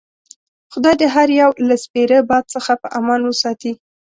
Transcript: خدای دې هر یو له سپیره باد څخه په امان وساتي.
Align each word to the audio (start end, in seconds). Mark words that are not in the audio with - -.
خدای 0.73 0.95
دې 0.99 1.07
هر 1.15 1.27
یو 1.41 1.49
له 1.67 1.75
سپیره 1.83 2.17
باد 2.29 2.43
څخه 2.53 2.73
په 2.81 2.87
امان 2.99 3.21
وساتي. 3.25 3.71